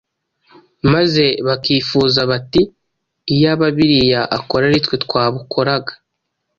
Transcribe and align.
maze 0.93 1.25
bakifuza 1.47 2.19
bati 2.31 2.61
iyaba 3.33 3.67
biriya 3.77 4.21
akora 4.37 4.63
ari 4.69 4.79
twe 4.85 4.95
twabokoraga. 5.05 5.93